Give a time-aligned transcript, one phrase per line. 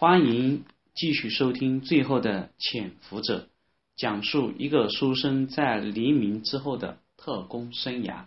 [0.00, 0.64] 欢迎
[0.94, 3.50] 继续收听最后的潜伏者，
[3.96, 8.22] 讲述一个书生在黎明之后的特工生涯。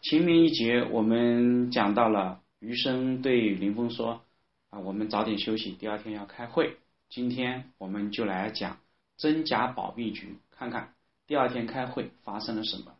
[0.00, 4.22] 前面一节我们讲到了余生对林峰说
[4.70, 6.78] ：“啊，我们早点休息，第二天要开会。”
[7.10, 8.78] 今天我们就来讲
[9.18, 10.94] 真假保密局，看看
[11.26, 12.94] 第二天开会发生了什么。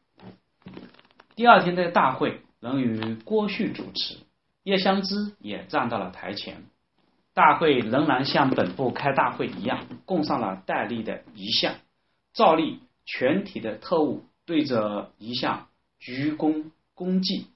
[1.37, 4.18] 第二天的大会仍由郭旭主持，
[4.62, 6.62] 叶湘之也站到了台前。
[7.32, 11.75] 大会仍然像本部开大会一样，供上了戴笠的遗像，
[12.32, 17.46] 照例全体的特务对着遗像鞠躬恭祭。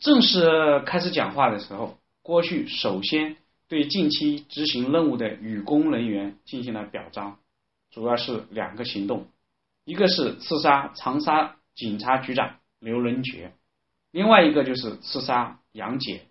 [0.00, 3.36] 正式开始讲话的时候，郭旭首先
[3.68, 7.38] 对近期执行任务的与工人员进行了表彰，
[7.90, 9.26] 主要是两个行动，
[9.84, 13.52] 一个是刺杀长沙警察局长刘仁觉，
[14.10, 16.22] 另外一个就是刺杀杨杰。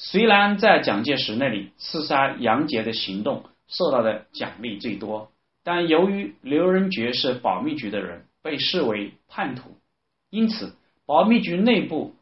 [0.00, 5.32] 虽然在蒋介石那里刺杀杨杰的行动受到的奖励最多，
[5.64, 9.76] 但由于刘仁觉是保密局的人，被视为叛徒，
[10.30, 12.14] 因此保密局内部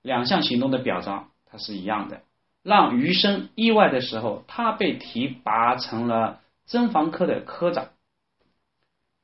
[0.00, 2.22] 两项行动的表彰它是一样的。
[2.62, 7.88] 让余生意外的时候，他被提拔成了侦防科的科长。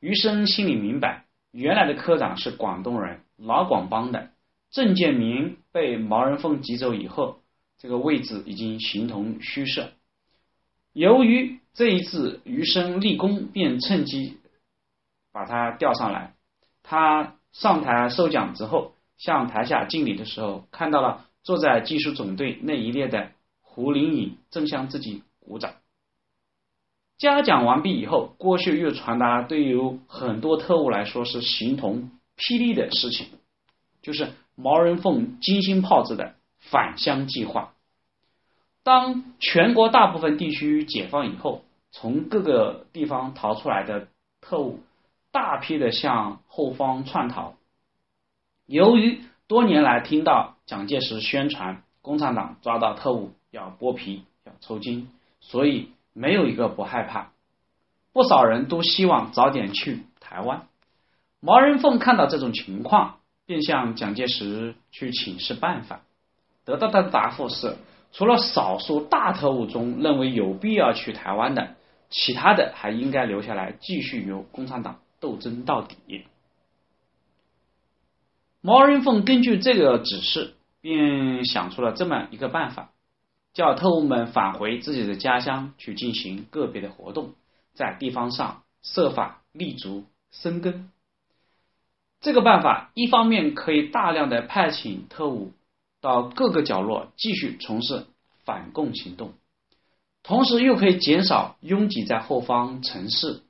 [0.00, 4.28] 余生心里明白，原来的科长是广东人，老广帮的。
[4.70, 7.40] 郑建民被毛人凤挤走以后。
[7.78, 9.92] 这个位置已经形同虚设。
[10.92, 14.38] 由于这一次余生立功，便趁机
[15.30, 16.34] 把他调上来。
[16.82, 25.74] 他上台受奖之后，向台下敬礼的时候，看到了坐在技术总队那一列的胡林颖，正向自己鼓掌。
[27.18, 33.26] 嘉奖完毕以后，郭秀又传达对于很多特务来说是形同霹雳的事情，
[34.00, 36.34] 就是毛人凤精心炮制的。
[36.70, 37.72] 返乡计划。
[38.82, 44.08] 当全国大部分地区解放以后，从各个地方逃出来的
[44.40, 44.80] 特务
[45.32, 47.54] 大批的向后方窜逃。
[48.66, 55.08] 由于多年来听到蒋介石宣传共产党抓到特务要剥皮要抽筋，
[55.40, 57.30] 所以没有一个不害怕。
[58.12, 60.66] 不少人都希望早点去台湾。
[61.40, 66.00] 毛人凤看到这种情况，便向蒋介石去请示办法。
[66.66, 67.76] 得到的答复是，
[68.12, 71.76] 除了少数大特务中认为有必要去台湾的，
[72.10, 75.96] 其他的还应该留下来继续与共产党斗争到底。
[78.60, 82.90] 毛人凤根据这个指示，便想出了这么一个办法，
[83.54, 87.34] 叫特务们返回自己的家乡去进行个别的活动，
[87.74, 90.90] 在地方上设法立足生根。
[92.20, 95.52] 这个办法一方面可以大量的派遣特务。
[96.06, 98.06] 到各个角落继续从事
[98.44, 99.32] 反共行动，
[100.22, 103.42] 同时又可以减少拥挤在后方城市，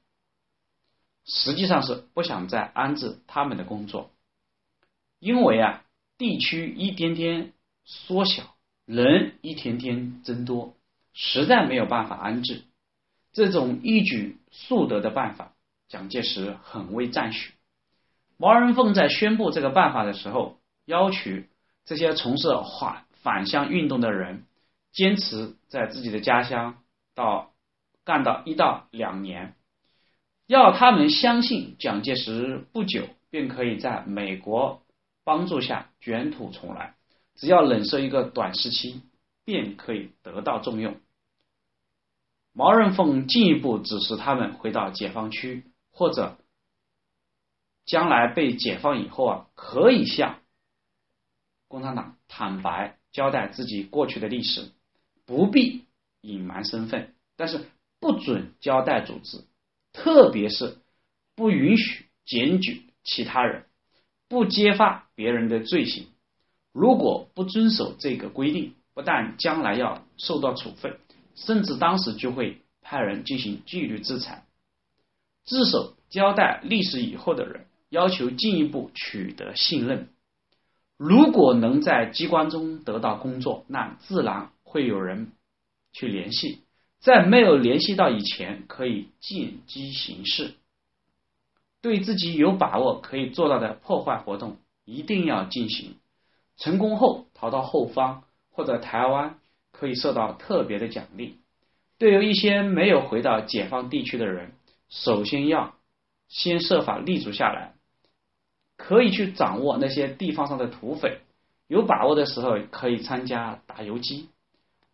[1.26, 4.10] 实际上是不想再安置他们的工作，
[5.18, 5.84] 因为啊，
[6.16, 7.52] 地区一天天
[7.84, 8.54] 缩小，
[8.86, 10.72] 人一天天增多，
[11.12, 12.64] 实在没有办法安置。
[13.34, 15.52] 这种一举数得的办法，
[15.88, 17.52] 蒋介石很为赞许。
[18.38, 20.56] 毛人凤在宣布这个办法的时候，
[20.86, 21.42] 要求。
[21.86, 22.48] 这些从事
[22.80, 24.44] 反返乡运动的人，
[24.92, 26.82] 坚持在自己的家乡
[27.14, 27.52] 到
[28.04, 29.54] 干到一到两年，
[30.46, 34.82] 要他们相信蒋介石不久便可以在美国
[35.24, 36.94] 帮助下卷土重来，
[37.36, 39.00] 只要忍受一个短时期，
[39.44, 40.96] 便可以得到重用。
[42.52, 46.36] 毛人凤进一步指示他们回到解放区，或者
[47.84, 50.40] 将来被解放以后啊，可以向。
[51.68, 54.70] 共产党坦白交代自己过去的历史，
[55.24, 55.84] 不必
[56.20, 57.66] 隐瞒身份，但是
[58.00, 59.44] 不准交代组织，
[59.92, 60.78] 特别是
[61.34, 63.64] 不允许检举其他人，
[64.28, 66.06] 不揭发别人的罪行。
[66.72, 70.98] 如果不遵守这个规定，不但将来要受到处分，
[71.34, 74.44] 甚至当时就会派人进行纪律制裁。
[75.44, 80.10] 自首交代历史以后的人，要求进一步取得信任。
[80.96, 85.32] 如果能在机关中得到工作，那自然会有人
[85.92, 86.62] 去联系。
[86.98, 90.54] 在没有联系到以前，可以见机行事，
[91.82, 95.96] 对自己有把握可以做到的破坏活动，一定要进行。
[96.56, 99.38] 成功后逃到后方或者台湾，
[99.70, 101.36] 可以受到特别的奖励。
[101.98, 104.52] 对于一些没有回到解放地区的人，
[104.88, 105.74] 首先要
[106.28, 107.75] 先设法立足下来。
[108.86, 111.18] 可以去掌握那些地方上的土匪，
[111.66, 114.28] 有把握的时候可以参加打游击。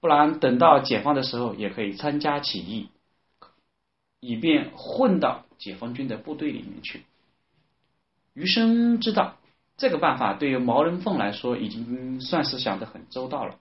[0.00, 2.88] 不然等到解放的时候也可以参加起义，
[4.18, 7.02] 以便混到解放军的部队里面去。
[8.32, 9.36] 余生知道
[9.76, 13.58] 这个办法对于毛人凤来说已经算是想得很周到了，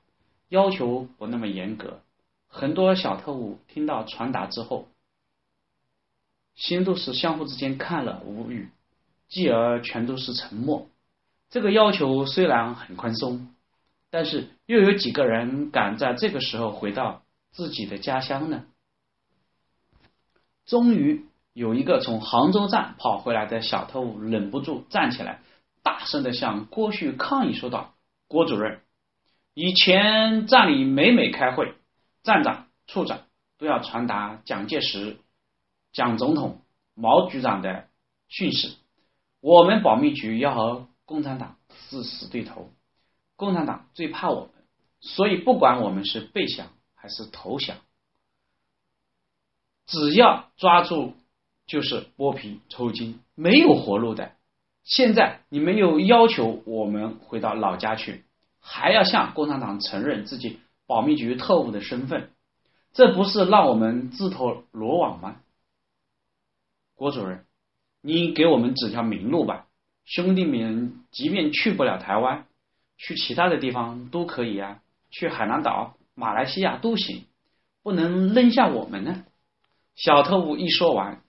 [0.47, 1.99] 要求不那么严格。
[2.47, 4.87] 很多小特务听到传达之后，
[6.55, 8.69] 心都是相互之间看了无语，
[9.31, 10.89] 继而全都是沉默。
[11.49, 13.47] 这个要求虽然很宽松，
[14.11, 18.65] 但是又有几个人敢在这个时候回到自己的家乡呢？
[20.65, 25.39] 终于有一个从杭州站跑回来的小特务忍不住站起来，
[25.81, 27.93] 大声的向郭旭抗议说道
[28.27, 28.81] ：“郭主任，
[29.53, 31.73] 以前站里每每开会。”
[32.23, 33.21] 站长、处长
[33.57, 35.17] 都要传达蒋介石、
[35.91, 36.61] 蒋总统、
[36.93, 37.87] 毛局长的
[38.27, 38.73] 训示。
[39.41, 41.57] 我们保密局要和共产党
[41.89, 42.69] 是死对头，
[43.35, 44.49] 共产党最怕我们，
[45.01, 47.75] 所以不管我们是被降还是投降，
[49.85, 51.13] 只要抓住
[51.67, 54.31] 就是剥皮抽筋，没有活路的。
[54.83, 58.23] 现在你们又要求我们回到老家去，
[58.59, 60.59] 还要向共产党承认自己。
[60.87, 62.31] 保密局特务的身份，
[62.91, 65.37] 这不是让我们自投罗网吗？
[66.95, 67.45] 郭主任，
[68.01, 69.67] 你给我们指条明路吧。
[70.05, 72.45] 兄弟们，即便去不了台湾，
[72.97, 77.25] 去其他的地方都可以啊，去海南岛、马来西亚都行，
[77.83, 79.25] 不能扔下我们呢。
[79.95, 81.21] 小特务一说完，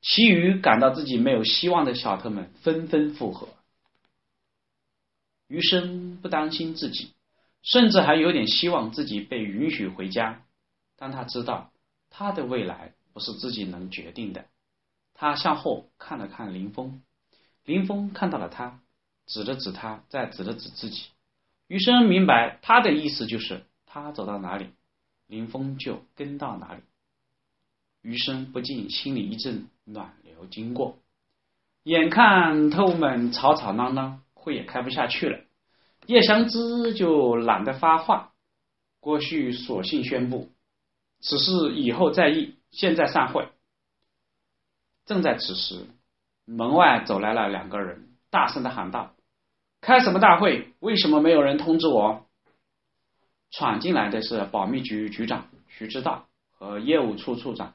[0.00, 3.48] 其余感到自己没有希望的小特们纷纷附和。
[5.46, 7.12] 余生不担心自己。
[7.60, 10.42] 甚至还有点希望自己被允许回家，
[10.96, 11.72] 但他知道
[12.08, 14.46] 他的未来不是自己能决定的。
[15.20, 17.02] 他向后看了看林峰，
[17.64, 18.78] 林峰看到了他，
[19.26, 21.06] 指了指他，再指了指自己。
[21.66, 24.68] 余生明白他的意思就是他走到哪里，
[25.26, 26.82] 林峰就跟到哪里。
[28.00, 31.00] 余生不禁心里一阵暖流经过，
[31.82, 35.40] 眼看特务们吵吵闹闹，会也开不下去了。
[36.06, 38.34] 叶湘之就懒得发话，
[39.00, 40.48] 郭旭索性宣布
[41.20, 43.48] ：“此事以后再议，现在散会。”
[45.08, 45.86] 正在此时，
[46.44, 49.14] 门外走来了两个人，大声的喊道
[49.80, 50.74] ：“开什么大会？
[50.80, 52.26] 为什么没有人通知我？”
[53.50, 57.72] 闯进来的是保密局局长徐之道和业务处处长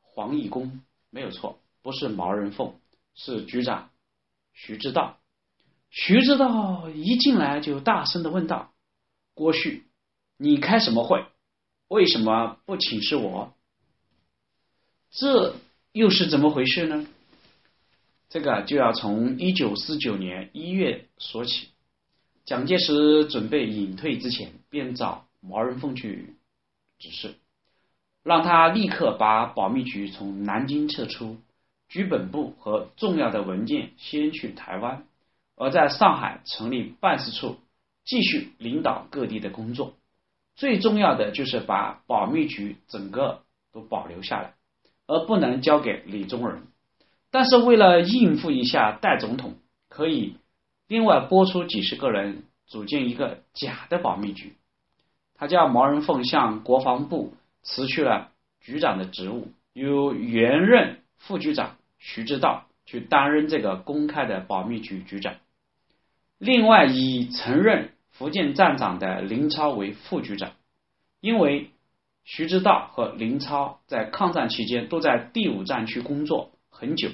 [0.00, 0.80] 黄义功，
[1.10, 2.74] 没有错，不是毛人凤，
[3.14, 3.90] 是局长
[4.52, 5.18] 徐之道。
[5.90, 8.72] 徐之道一进来就大声的问道
[9.32, 9.86] ：“郭旭，
[10.36, 11.24] 你开什么会？
[11.86, 13.54] 为什么不请示我？
[15.12, 15.54] 这
[15.94, 17.06] 又是怎么回事呢？”
[18.28, 21.68] 这个就要从一九四九年一月说起。
[22.44, 26.34] 蒋介石准备隐退之前，便找毛人凤去
[26.98, 27.36] 指示，
[28.24, 31.38] 让他立刻把保密局从南京撤出，
[31.88, 35.06] 局本部和重要的文件先去台湾。
[35.54, 37.56] 而在上海成立办事处，
[38.04, 39.94] 继续领导各地的工作。
[40.56, 44.54] 最重要的就是把保密局整个都保留下来，
[45.06, 46.62] 而不能交给李宗仁。
[47.30, 49.54] 但是为了应付一下代总统，
[49.88, 50.36] 可以
[50.86, 54.54] 另外拨出几十个人组建一个假的保密局。
[55.34, 58.30] 他叫毛人凤向国防部辞去了
[58.60, 65.34] 局长的职务，由原任副局长徐志道去担任这个公开的保密局局长。
[66.38, 70.52] 另外，以曾任福建站长的林超为副局长，
[71.20, 71.70] 因为
[72.24, 77.10] 徐之道和林超在抗战期间都在第五战区工作很久，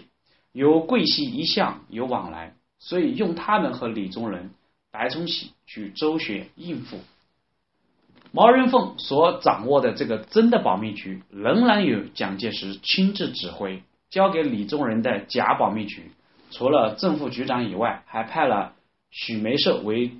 [0.52, 4.50] 由桂系一向有往来，所以用他们和李宗仁、
[4.90, 6.98] 白崇禧去周旋应付。
[8.32, 16.12] 毛人凤所掌握的这个真的保密局，仍然由蒋介石亲自指挥，交给李宗仁的假保密局，
[16.50, 18.74] 除了正副局长以外，还派了。
[19.12, 20.12] 许梅寿为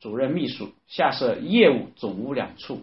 [0.00, 2.80] 主任秘书，下设业务总务两处，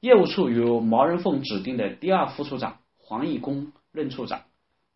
[0.00, 4.42] 业务处由毛人凤指定的第二副处长黄义功任处长，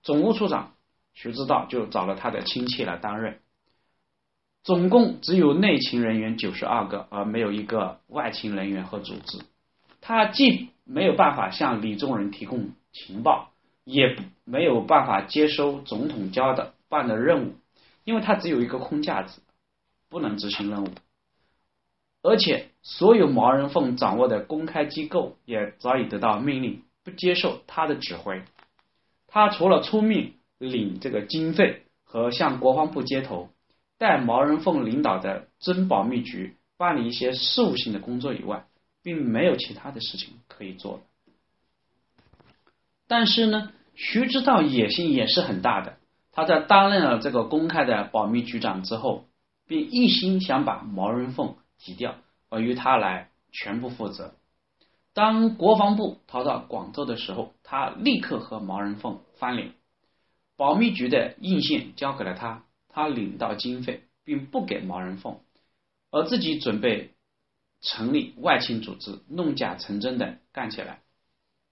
[0.02, 0.72] 总务处长
[1.12, 3.38] 徐知道就找了他的亲戚来担任。
[4.62, 9.44] 总共只有内勤人员九十二个，而没有一个外勤人员和组织。
[10.00, 13.50] 他既没有办法向李宗仁提供情报，
[13.84, 17.54] 也没有办法接收总统交的办的任务，
[18.04, 19.40] 因为他只有一个空架子。
[20.10, 20.88] 不能执行任务，
[22.24, 28.42] 而且所有毛人凤掌握的公开机构也早已得到命令，不接受他的指挥。
[29.26, 33.50] 他除了出命领这个经费和向国防部接头，
[33.98, 38.64] 带毛人凤领导的真保密局办理一些事务性的工作以外，
[39.02, 41.02] 并没有其他的事情可以做。
[43.06, 45.98] 但是呢，徐知道野心也是很大的。
[46.32, 49.26] 他在担任了这个公开的保密局长之后，
[49.66, 52.16] 并一心想把毛人凤挤掉，
[52.48, 54.34] 而由他来全部负责。
[55.12, 59.72] 当国防部逃到广州的时候，他立刻和毛人凤翻脸，
[60.56, 65.38] 保密局的印线交给了他，他领到经费，并不给毛人凤，
[66.10, 67.12] 而自己准备
[67.80, 71.00] 成立外勤组织，弄假成真的干起来。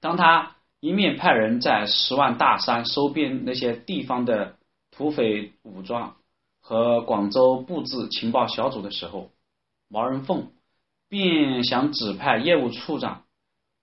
[0.00, 4.56] 当他一面派人在十万大山收编那些地方的
[4.92, 6.14] 土匪武装，
[6.60, 9.31] 和广州布置情报小组的时候，
[9.92, 10.50] 毛人凤
[11.10, 13.24] 便想指派业务处长。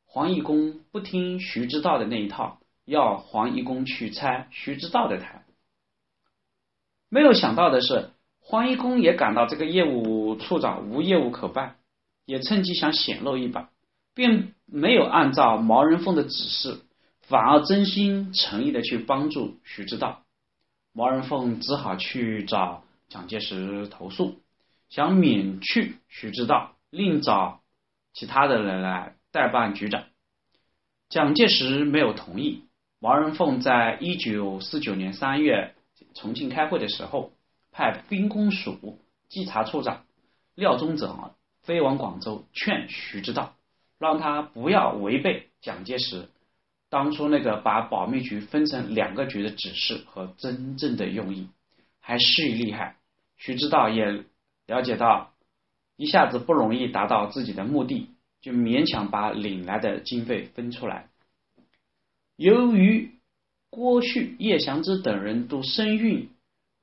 [0.08, 5.46] 黄义公不听徐知道的那一套，要黄义公去拆徐知道的台。
[7.10, 11.76] 没有想到的是，黄义公也感到这个业务处长无业务可办，
[12.26, 13.70] 也趁机想显露一把，
[14.16, 16.80] 并没有按照毛人凤的指示，
[17.22, 20.24] 反而真心诚意的去帮助徐知道。
[20.92, 24.40] 毛人凤只好去找蒋介石投诉，
[24.90, 27.62] 想免去徐知道，另找
[28.14, 29.16] 其他的人来。
[29.32, 30.06] 代办局长，
[31.08, 32.64] 蒋介石没有同意。
[32.98, 35.76] 毛人凤在一九四九年三月
[36.16, 37.32] 重庆开会的时候，
[37.72, 40.06] 派兵工署稽查处长
[40.56, 43.54] 廖宗泽飞往广州劝徐知道，
[44.00, 46.28] 让他不要违背蒋介石
[46.90, 51.48] 当初那个把保密局分成两个局的指示和真正的用意，
[52.00, 52.96] 还示意厉害。
[53.38, 54.24] 徐知道也
[54.70, 55.34] 了解到
[55.98, 58.12] 一下子不容易达到自己的目的。
[58.42, 61.10] 就勉强把领来的经费分出来。
[62.38, 63.12] 由于
[63.70, 66.30] 郭旭、叶祥之等人都深蕴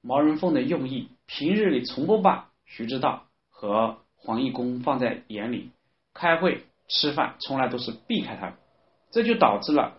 [0.02, 5.70] 毛人凤的用意，平日里从不把徐知道和黄义公放在眼里，
[6.12, 8.52] 开会吃饭从来都是避开他，
[9.10, 9.94] 这就导致了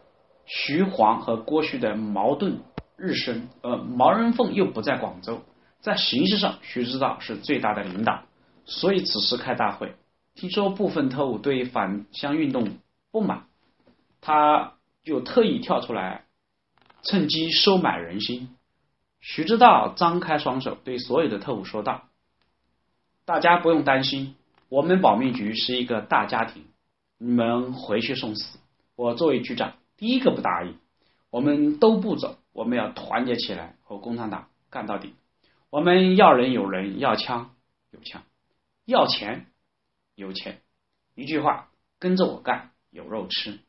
[0.45, 2.59] 徐黄和郭旭的矛盾
[2.97, 3.49] 日深。
[3.63, 5.41] 而毛人凤又不在广州，
[5.87, 8.25] 在形式上徐知道是最大的领导，
[8.65, 9.95] 所以此时开大会。
[10.35, 12.79] 听说部分特务对返乡运动
[13.09, 13.45] 不满，
[14.19, 14.73] 他
[15.05, 16.25] 就特意跳出来，
[17.03, 18.53] 趁机收买人心。
[19.21, 22.09] 徐知道张开双手对所有的特务说道
[23.23, 24.35] ：“大家不用担心，
[24.67, 26.65] 我们保密局是一个大家庭，
[27.17, 28.59] 你们回去送死。
[28.97, 30.75] 我作为局长，第一个不答应。
[31.29, 35.13] 我们都不走，我们要团结起来和共产党干到底。
[35.69, 37.55] 我们要人有人，要枪
[37.91, 38.23] 有枪，
[38.85, 39.45] 要钱。”
[40.17, 40.61] 有钱，
[41.13, 41.69] 一句话，
[41.99, 43.59] 跟着我干，有肉吃。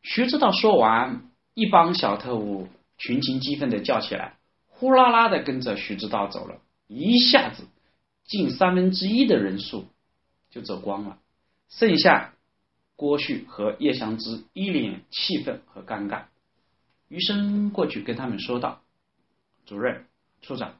[0.00, 4.38] 徐知道说完，一帮小特务群情激愤的叫起来，
[4.68, 7.64] 呼啦啦的跟着徐知道走了，一下子
[8.24, 9.86] 近三分之一的人数
[10.50, 11.18] 就走光了，
[11.68, 12.32] 剩下
[12.94, 16.26] 郭旭和叶祥之一脸气愤和尴尬。
[17.08, 18.82] 余生过去跟他们说道
[19.66, 20.06] ：“主任、
[20.42, 20.78] 处长，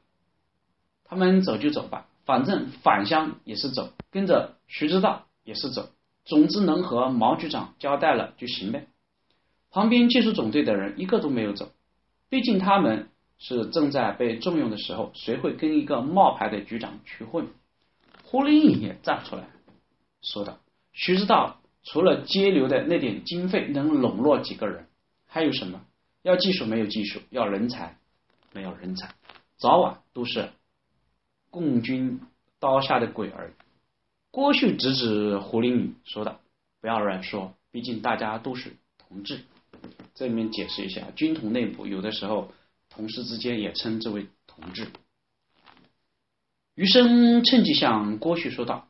[1.11, 5.89] 他们走就走吧。”反正返乡也是走，跟着徐知道也是走，
[6.23, 8.87] 总之能和毛局长交代了就行呗。
[9.71, 11.71] 旁边技术总队的人一个都没有走，
[12.29, 17.47] 毕竟他们是正在被重用的时候，谁会跟一个冒牌的局长去混？
[18.23, 19.47] 胡林颖也站出来
[20.21, 20.59] 说道
[20.93, 24.85] ：“徐知道除了接流的那点经费能笼络几个人，
[25.25, 25.81] 还有什么？
[26.21, 27.97] 要技术没有技术，要人才
[28.53, 29.09] 没有人才，
[29.57, 30.47] 早晚都是。”
[31.51, 32.21] 共军
[32.59, 33.53] 刀下的鬼儿，
[34.31, 36.39] 郭旭指指胡林敏说道
[36.79, 39.41] ：“不要乱说，毕竟大家都是同志。”
[40.15, 42.51] 这里面解释一下，军统内部有的时候
[42.89, 44.87] 同事之间也称之为同志。
[46.75, 48.87] 余生趁机向郭旭说道：“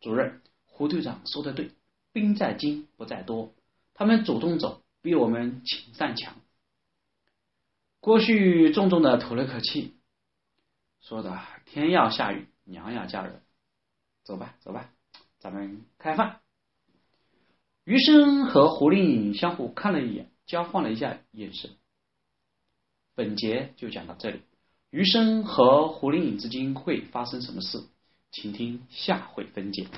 [0.00, 1.70] 主任，胡队长说的对，
[2.12, 3.52] 兵在精不在多，
[3.92, 6.34] 他们主动走比我们请善强。”
[8.00, 9.92] 郭旭重重的吐了口气。
[11.02, 13.42] 说的天要下雨，娘要嫁人，
[14.22, 14.88] 走吧，走吧，
[15.38, 16.40] 咱们开饭。
[17.84, 21.70] 余生和胡令颖相互看了一眼，交换了一下眼神。
[23.16, 24.42] 本节就讲到这里。
[24.90, 27.82] 余生和胡令颖之间会发生什么事？
[28.30, 29.88] 请听下回分解。